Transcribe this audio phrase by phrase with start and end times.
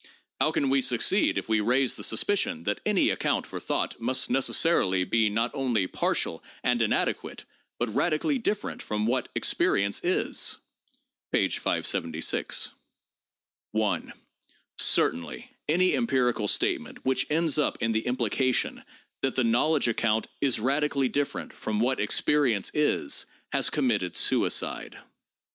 [0.39, 4.31] How can we succeed if we raise the suspicion that any account for thought must
[4.31, 7.45] necessarily be not only partial and inadequate,
[7.77, 10.57] but radically different from what experience is?"
[11.31, 11.47] (p.
[11.49, 12.71] 576).
[13.73, 14.13] 1.
[14.79, 18.83] Certainly any empirical statement which ends up in the impli cation
[19.21, 24.97] that the knowledge account is radically different 'from what experience is' has committed suicide.